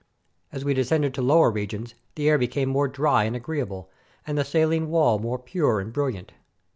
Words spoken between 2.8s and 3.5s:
dry and